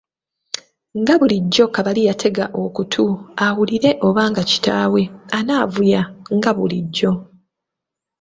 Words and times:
Nga 0.99 1.13
bulijjo 1.19 1.65
Kabali 1.75 2.01
yatega 2.09 2.45
okutu 2.63 3.03
awulire 3.45 3.91
oba 4.07 4.23
nga 4.29 4.43
kitaawe 4.49 5.01
anaavuya 5.37 6.01
nga 6.35 6.51
bulijjo. 6.57 7.11